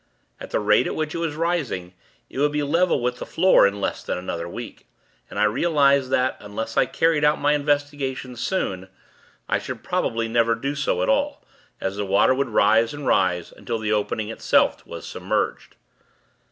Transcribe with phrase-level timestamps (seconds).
[0.39, 1.93] At the rate at which it was rising,
[2.27, 4.87] it would be level with the floor in less than another week;
[5.29, 8.89] and I realized that, unless I carried out my investigations soon,
[9.47, 11.45] I should probably never do so at all;
[11.79, 15.75] as the water would rise and rise, until the opening, itself, was submerged.